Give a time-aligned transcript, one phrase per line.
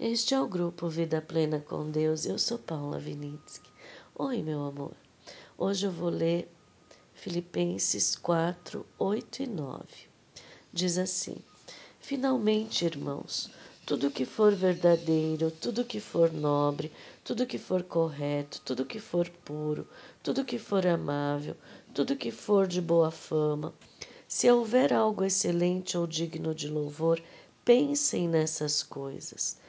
[0.00, 2.26] Este é o grupo Vida Plena com Deus.
[2.26, 3.70] Eu sou Paula Vinitsky.
[4.16, 4.92] Oi, meu amor.
[5.56, 6.52] Hoje eu vou ler
[7.14, 9.84] Filipenses 4, 8 e 9.
[10.72, 11.36] Diz assim:
[12.00, 13.48] Finalmente, irmãos,
[13.86, 16.90] tudo que for verdadeiro, tudo que for nobre,
[17.22, 19.86] tudo que for correto, tudo que for puro,
[20.24, 21.56] tudo que for amável,
[21.94, 23.72] tudo que for de boa fama,
[24.26, 27.22] se houver algo excelente ou digno de louvor,
[27.64, 29.62] pensem nessas coisas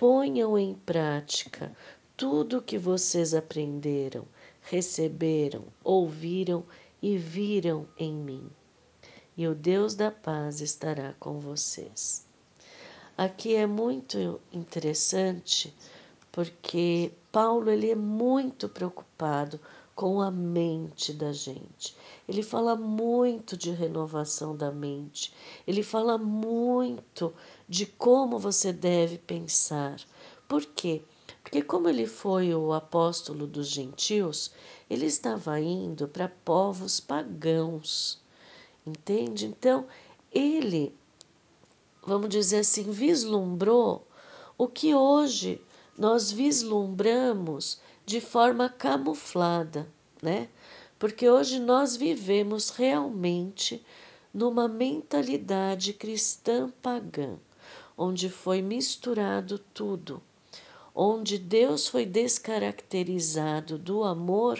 [0.00, 1.76] ponham em prática
[2.16, 4.26] tudo o que vocês aprenderam,
[4.62, 6.64] receberam, ouviram
[7.02, 8.50] e viram em mim.
[9.36, 12.26] E o Deus da paz estará com vocês.
[13.14, 15.76] Aqui é muito interessante
[16.32, 19.60] porque Paulo ele é muito preocupado
[19.94, 21.96] com a mente da gente.
[22.28, 25.32] Ele fala muito de renovação da mente.
[25.66, 27.32] Ele fala muito
[27.68, 30.00] de como você deve pensar.
[30.48, 31.02] Por quê?
[31.42, 34.52] Porque como ele foi o apóstolo dos gentios,
[34.88, 38.20] ele estava indo para povos pagãos.
[38.86, 39.46] Entende?
[39.46, 39.86] Então,
[40.32, 40.94] ele,
[42.02, 44.06] vamos dizer assim, vislumbrou
[44.56, 45.60] o que hoje
[45.96, 47.80] nós vislumbramos
[48.10, 49.86] de forma camuflada,
[50.20, 50.48] né?
[50.98, 53.86] Porque hoje nós vivemos realmente
[54.34, 57.36] numa mentalidade cristã pagã,
[57.96, 60.20] onde foi misturado tudo,
[60.92, 64.58] onde Deus foi descaracterizado do amor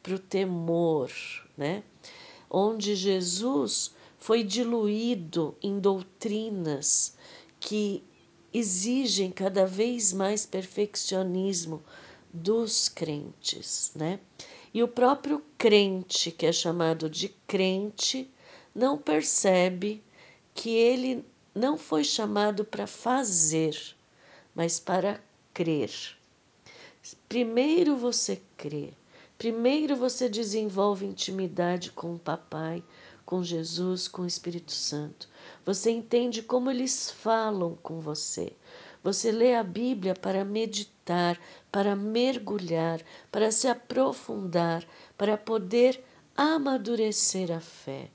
[0.00, 1.10] para o temor,
[1.56, 1.82] né?
[2.48, 7.16] Onde Jesus foi diluído em doutrinas
[7.58, 8.04] que
[8.54, 11.82] exigem cada vez mais perfeccionismo
[12.32, 14.18] dos crentes, né?
[14.72, 18.30] E o próprio crente, que é chamado de crente,
[18.74, 20.02] não percebe
[20.54, 23.76] que ele não foi chamado para fazer,
[24.54, 25.20] mas para
[25.52, 25.90] crer.
[27.28, 28.94] Primeiro você crê,
[29.36, 32.82] primeiro você desenvolve intimidade com o Papai,
[33.26, 35.28] com Jesus, com o Espírito Santo.
[35.64, 38.52] Você entende como eles falam com você.
[39.02, 41.38] Você lê a Bíblia para meditar,
[41.70, 44.86] para mergulhar, para se aprofundar,
[45.18, 46.02] para poder
[46.36, 48.10] amadurecer a fé.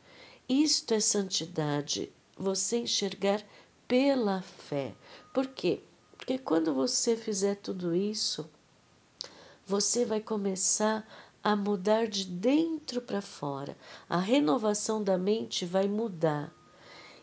[0.47, 3.43] Isto é santidade, você enxergar
[3.87, 4.95] pela fé.
[5.33, 5.81] Por quê?
[6.17, 8.49] Porque quando você fizer tudo isso,
[9.65, 11.05] você vai começar
[11.43, 13.77] a mudar de dentro para fora.
[14.09, 16.53] A renovação da mente vai mudar.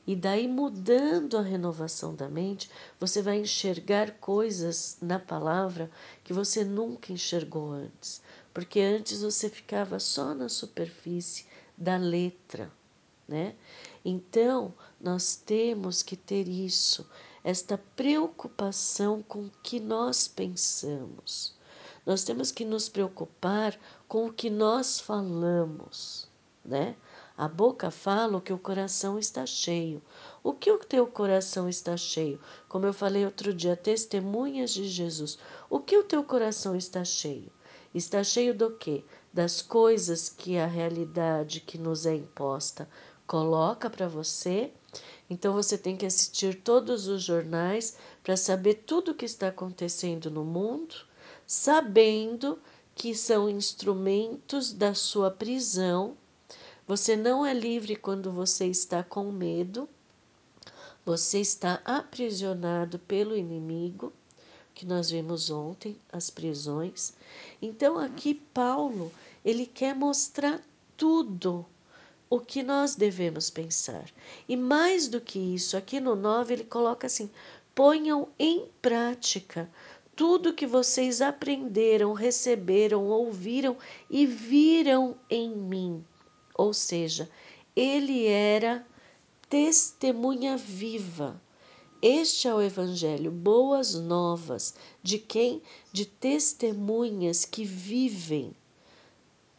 [0.06, 2.70] E daí, mudando a renovação da mente,
[3.00, 5.90] você vai enxergar coisas na palavra
[6.22, 8.20] que você nunca enxergou antes.
[8.52, 12.70] Porque antes você ficava só na superfície da letra,
[13.26, 13.54] né?
[14.04, 17.08] Então, nós temos que ter isso,
[17.42, 21.54] esta preocupação com o que nós pensamos.
[22.04, 26.28] Nós temos que nos preocupar com o que nós falamos,
[26.62, 26.94] né?
[27.36, 30.00] A boca fala o que o coração está cheio.
[30.40, 32.38] O que o teu coração está cheio?
[32.68, 35.36] Como eu falei outro dia, testemunhas de Jesus.
[35.68, 37.50] O que o teu coração está cheio?
[37.92, 39.04] Está cheio do quê?
[39.32, 42.88] Das coisas que a realidade que nos é imposta
[43.26, 44.72] coloca para você.
[45.28, 50.30] Então você tem que assistir todos os jornais para saber tudo o que está acontecendo
[50.30, 50.94] no mundo,
[51.44, 52.60] sabendo
[52.94, 56.16] que são instrumentos da sua prisão
[56.86, 59.88] você não é livre quando você está com medo,
[61.04, 64.12] você está aprisionado pelo inimigo,
[64.74, 67.14] que nós vimos ontem, as prisões.
[67.60, 69.12] Então aqui Paulo,
[69.44, 70.60] ele quer mostrar
[70.96, 71.64] tudo
[72.28, 74.06] o que nós devemos pensar.
[74.48, 77.30] E mais do que isso, aqui no 9 ele coloca assim:
[77.74, 79.70] ponham em prática
[80.16, 83.76] tudo que vocês aprenderam, receberam, ouviram
[84.08, 86.04] e viram em mim.
[86.54, 87.28] Ou seja,
[87.74, 88.86] ele era
[89.48, 91.40] testemunha viva.
[92.00, 94.74] Este é o Evangelho, boas novas.
[95.02, 95.62] De quem?
[95.92, 98.54] De testemunhas que vivem,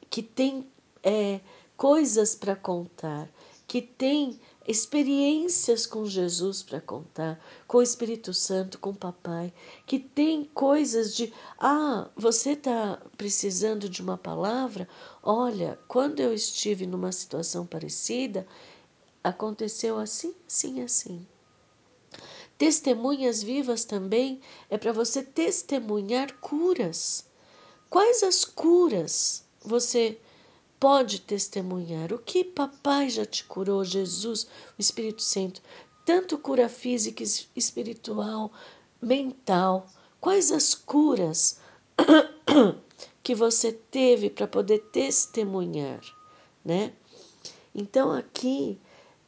[0.10, 0.68] que têm
[1.04, 1.40] é,
[1.76, 3.30] coisas para contar,
[3.68, 9.54] que têm experiências com Jesus para contar, com o Espírito Santo, com o Papai,
[9.86, 14.88] que tem coisas de, ah, você está precisando de uma palavra?
[15.22, 18.48] Olha, quando eu estive numa situação parecida,
[19.24, 21.28] aconteceu assim, assim, assim.
[22.58, 24.40] Testemunhas vivas também
[24.70, 27.26] é para você testemunhar curas.
[27.90, 30.18] Quais as curas você
[30.80, 35.62] pode testemunhar o que papai já te curou, Jesus, o Espírito Santo,
[36.06, 37.24] tanto cura física
[37.56, 38.52] espiritual,
[39.02, 39.88] mental,
[40.20, 41.60] quais as curas
[43.24, 46.02] que você teve para poder testemunhar,
[46.64, 46.94] né?
[47.74, 48.80] Então aqui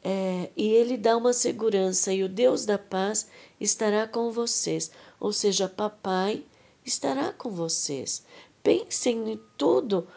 [0.04, 3.28] é, e ele dá uma segurança e o Deus da paz
[3.60, 4.90] estará com vocês,
[5.20, 6.46] ou seja, papai
[6.86, 8.24] estará com vocês.
[8.64, 10.08] Pensem em tudo,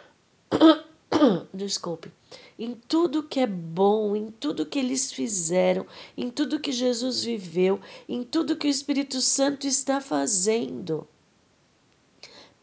[1.52, 2.10] desculpe,
[2.58, 5.86] em tudo que é bom, em tudo que eles fizeram,
[6.16, 11.06] em tudo que Jesus viveu, em tudo que o Espírito Santo está fazendo.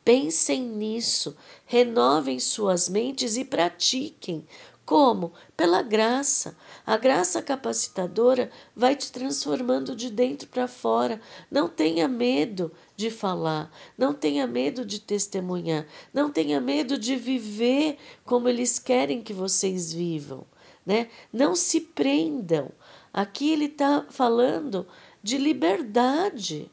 [0.03, 4.45] Pensem nisso, renovem suas mentes e pratiquem.
[4.85, 5.33] Como?
[5.57, 6.55] Pela graça.
[6.85, 11.19] A graça capacitadora vai te transformando de dentro para fora.
[11.51, 17.95] Não tenha medo de falar, não tenha medo de testemunhar, não tenha medo de viver
[18.25, 20.47] como eles querem que vocês vivam.
[20.83, 21.07] Né?
[21.31, 22.71] Não se prendam.
[23.13, 24.87] Aqui ele está falando
[25.21, 26.71] de liberdade.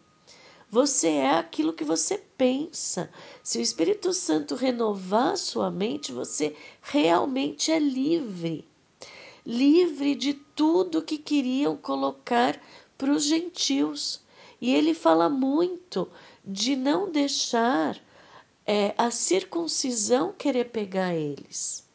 [0.71, 3.11] Você é aquilo que você pensa.
[3.43, 8.67] Se o Espírito Santo renovar sua mente, você realmente é livre.
[9.44, 12.59] Livre de tudo que queriam colocar
[12.97, 14.24] para os gentios.
[14.65, 16.11] E ele fala muito
[16.43, 18.01] de não deixar
[18.65, 21.87] é, a circuncisão querer pegar eles,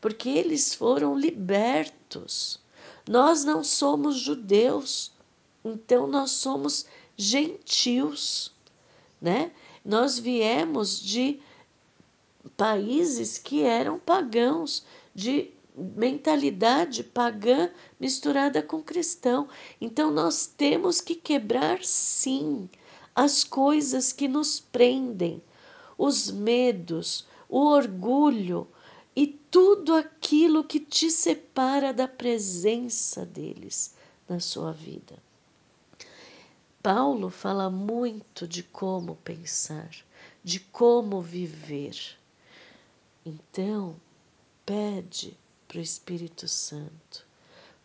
[0.00, 2.58] porque eles foram libertos.
[3.08, 5.12] Nós não somos judeus,
[5.64, 6.86] então nós somos
[7.16, 8.52] gentios,
[9.20, 9.52] né?
[9.84, 11.38] Nós viemos de
[12.56, 14.84] países que eram pagãos,
[15.14, 17.70] de mentalidade pagã
[18.00, 19.48] misturada com cristão.
[19.80, 22.68] Então nós temos que quebrar sim
[23.14, 25.42] as coisas que nos prendem,
[25.98, 28.66] os medos, o orgulho
[29.14, 33.94] e tudo aquilo que te separa da presença deles
[34.28, 35.16] na sua vida.
[36.82, 39.90] Paulo fala muito de como pensar,
[40.44, 41.96] de como viver.
[43.24, 43.96] Então,
[44.64, 47.26] pede para o Espírito Santo,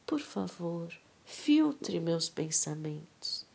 [0.06, 0.94] por favor,
[1.26, 3.46] filtre meus pensamentos,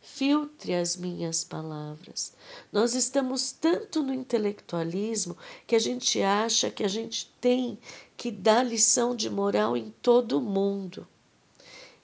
[0.00, 2.32] filtre as minhas palavras.
[2.72, 7.78] Nós estamos tanto no intelectualismo que a gente acha que a gente tem
[8.16, 11.06] que dar lição de moral em todo mundo.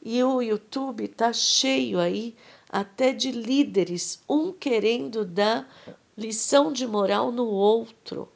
[0.02, 2.36] E o YouTube está cheio aí
[2.68, 5.68] até de líderes, um querendo dar
[6.16, 8.28] lição de moral no outro.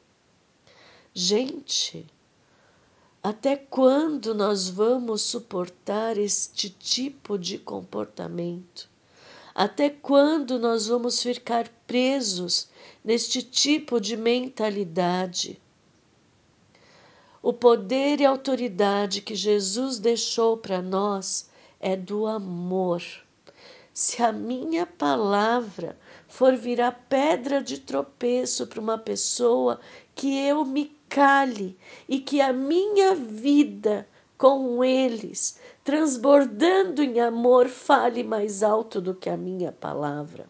[1.13, 2.05] Gente,
[3.21, 8.89] até quando nós vamos suportar este tipo de comportamento?
[9.53, 12.69] Até quando nós vamos ficar presos
[13.03, 15.59] neste tipo de mentalidade?
[17.41, 21.49] O poder e autoridade que Jesus deixou para nós
[21.79, 23.01] é do amor.
[23.93, 25.97] Se a minha palavra
[26.27, 29.79] for virar pedra de tropeço para uma pessoa,
[30.13, 31.77] que eu me cale
[32.07, 34.07] e que a minha vida
[34.37, 40.47] com eles, transbordando em amor, fale mais alto do que a minha palavra.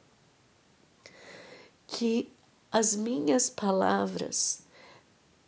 [1.88, 2.30] Que
[2.72, 4.64] as minhas palavras,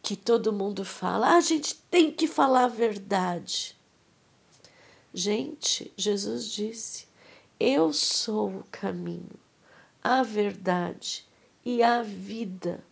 [0.01, 3.77] que todo mundo fala, ah, a gente tem que falar a verdade.
[5.13, 7.07] Gente, Jesus disse:
[7.59, 9.39] Eu sou o caminho,
[10.01, 11.25] a verdade
[11.65, 12.83] e a vida.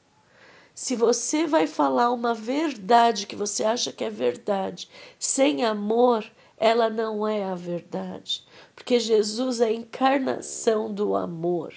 [0.78, 6.24] Se você vai falar uma verdade que você acha que é verdade, sem amor,
[6.56, 11.74] ela não é a verdade, porque Jesus é a encarnação do amor.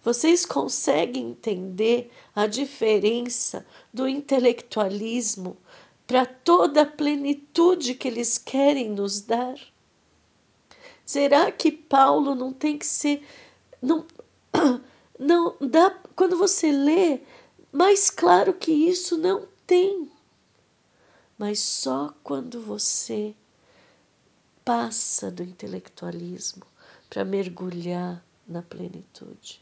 [0.00, 5.56] Vocês conseguem entender a diferença do intelectualismo
[6.06, 9.56] para toda a plenitude que eles querem nos dar?
[11.04, 13.26] Será que Paulo não tem que ser
[13.82, 14.06] não
[15.18, 17.18] não dá quando você lê
[17.72, 20.10] mais claro que isso não tem.
[21.38, 23.34] Mas só quando você
[24.64, 26.64] passa do intelectualismo
[27.10, 29.60] para mergulhar na plenitude,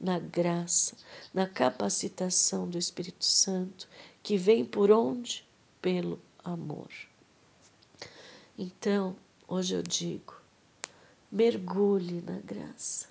[0.00, 0.96] na graça,
[1.32, 3.86] na capacitação do Espírito Santo,
[4.22, 5.44] que vem por onde?
[5.82, 6.88] pelo amor.
[8.56, 9.16] Então,
[9.48, 10.40] hoje eu digo:
[11.30, 13.08] mergulhe na graça,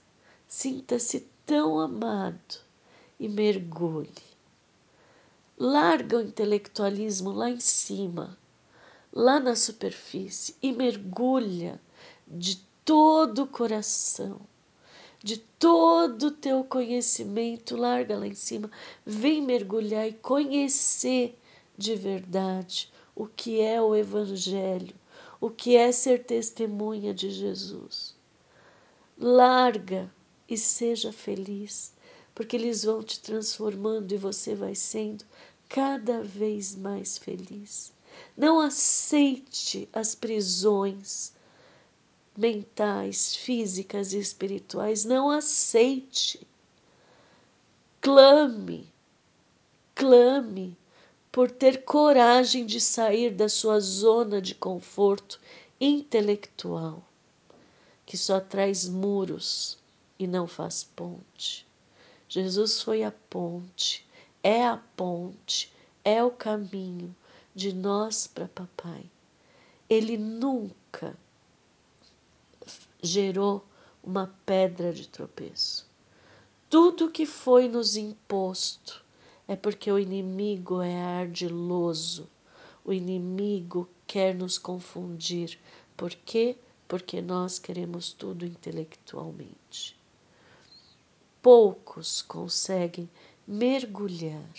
[0.47, 2.55] sinta-se tão amado
[3.19, 4.30] e mergulhe.
[5.57, 8.37] Larga o intelectualismo lá em cima,
[9.11, 11.79] lá na superfície, e mergulha
[12.27, 14.41] de todo o coração,
[15.23, 18.71] de todo o teu conhecimento, larga lá em cima,
[19.05, 21.37] vem mergulhar e conhecer
[21.77, 24.95] de verdade o que é o Evangelho,
[25.39, 28.15] o que é ser testemunha de Jesus.
[29.17, 30.11] Larga
[30.49, 31.93] e seja feliz,
[32.33, 35.25] porque eles vão te transformando e você vai sendo
[35.67, 37.93] cada vez mais feliz.
[38.35, 41.33] Não aceite as prisões
[42.37, 45.05] mentais, físicas e espirituais.
[45.05, 46.45] Não aceite.
[47.99, 48.87] Clame,
[49.93, 50.77] clame
[51.31, 55.39] por ter coragem de sair da sua zona de conforto
[55.79, 57.03] intelectual,
[58.05, 59.77] que só traz muros
[60.19, 61.65] e não faz ponte.
[62.33, 64.07] Jesus foi a ponte,
[64.41, 65.69] é a ponte,
[66.01, 67.13] é o caminho
[67.53, 69.03] de nós para papai.
[69.89, 71.13] Ele nunca
[73.03, 73.65] gerou
[74.01, 75.85] uma pedra de tropeço.
[76.69, 79.03] Tudo que foi nos imposto
[79.45, 82.29] é porque o inimigo é ardiloso,
[82.85, 85.59] o inimigo quer nos confundir.
[85.97, 86.55] Por quê?
[86.87, 89.99] Porque nós queremos tudo intelectualmente.
[91.41, 93.09] Poucos conseguem
[93.47, 94.53] mergulhar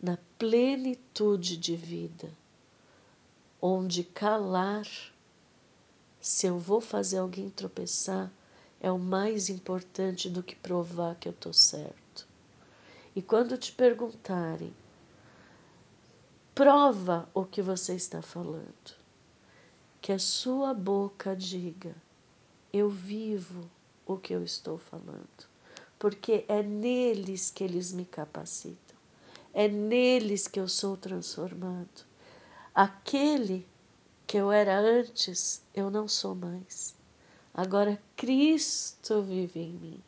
[0.00, 2.30] na plenitude de vida,
[3.60, 4.86] onde calar
[6.20, 8.30] se eu vou fazer alguém tropeçar,
[8.80, 12.26] é o mais importante do que provar que eu estou certo.
[13.14, 14.72] E quando te perguntarem,
[16.54, 18.96] prova o que você está falando.
[20.00, 21.94] Que a sua boca diga:
[22.72, 23.68] Eu vivo
[24.06, 25.48] o que eu estou falando.
[25.98, 28.96] Porque é neles que eles me capacitam.
[29.52, 32.06] É neles que eu sou transformado.
[32.74, 33.66] Aquele
[34.26, 36.94] que eu era antes, eu não sou mais.
[37.52, 40.02] Agora Cristo vive em mim.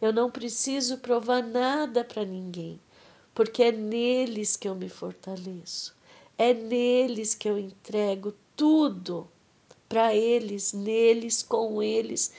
[0.00, 2.80] Eu não preciso provar nada para ninguém,
[3.34, 5.94] porque é neles que eu me fortaleço.
[6.38, 9.28] É neles que eu entrego tudo
[9.88, 12.32] para eles, neles, com eles,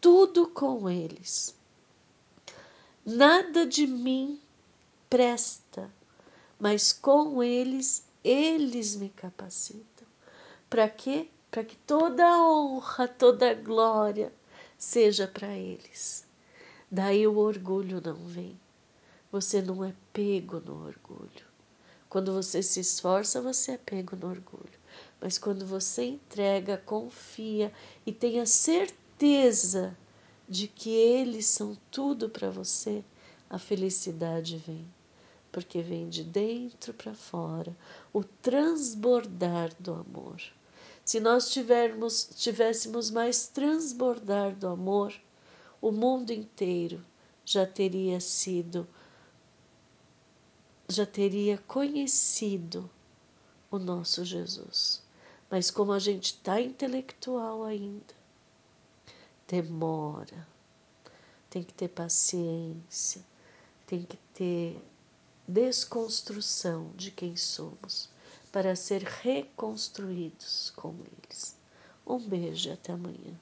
[0.00, 1.54] tudo com eles.
[3.04, 4.40] Nada de mim
[5.10, 5.90] presta,
[6.56, 10.06] mas com eles, eles me capacitam.
[10.70, 11.28] Para quê?
[11.50, 14.32] Para que toda a honra, toda a glória
[14.78, 16.24] seja para eles.
[16.88, 18.56] Daí o orgulho não vem.
[19.32, 21.44] Você não é pego no orgulho.
[22.08, 24.78] Quando você se esforça, você é pego no orgulho.
[25.20, 27.72] Mas quando você entrega, confia
[28.06, 29.96] e tem a certeza
[30.52, 33.02] de que eles são tudo para você,
[33.48, 34.86] a felicidade vem.
[35.50, 37.74] Porque vem de dentro para fora
[38.12, 40.42] o transbordar do amor.
[41.04, 45.14] Se nós tivermos, tivéssemos mais transbordar do amor,
[45.80, 47.02] o mundo inteiro
[47.46, 48.86] já teria sido,
[50.86, 52.90] já teria conhecido
[53.70, 55.02] o nosso Jesus.
[55.50, 58.21] Mas como a gente está intelectual ainda,
[59.52, 60.48] demora,
[61.50, 63.22] tem que ter paciência,
[63.86, 64.82] tem que ter
[65.46, 68.08] desconstrução de quem somos
[68.50, 71.54] para ser reconstruídos com eles.
[72.06, 73.38] Um beijo e até amanhã.